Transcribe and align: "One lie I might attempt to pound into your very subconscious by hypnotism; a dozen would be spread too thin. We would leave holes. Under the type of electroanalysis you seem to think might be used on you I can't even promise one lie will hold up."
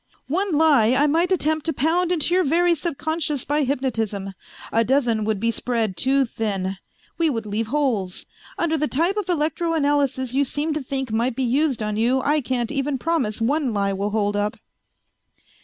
"One 0.29 0.53
lie 0.53 0.95
I 0.95 1.05
might 1.05 1.31
attempt 1.31 1.63
to 1.67 1.73
pound 1.73 2.11
into 2.11 2.33
your 2.33 2.43
very 2.43 2.73
subconscious 2.73 3.45
by 3.45 3.61
hypnotism; 3.63 4.33
a 4.71 4.83
dozen 4.83 5.25
would 5.25 5.39
be 5.39 5.51
spread 5.51 5.95
too 5.95 6.25
thin. 6.25 6.77
We 7.19 7.29
would 7.29 7.45
leave 7.45 7.67
holes. 7.67 8.25
Under 8.57 8.79
the 8.79 8.87
type 8.87 9.15
of 9.15 9.27
electroanalysis 9.27 10.33
you 10.33 10.43
seem 10.43 10.73
to 10.73 10.81
think 10.81 11.11
might 11.11 11.35
be 11.35 11.43
used 11.43 11.83
on 11.83 11.97
you 11.97 12.19
I 12.19 12.41
can't 12.41 12.71
even 12.71 12.97
promise 12.97 13.39
one 13.39 13.75
lie 13.75 13.93
will 13.93 14.09
hold 14.09 14.35
up." 14.35 14.57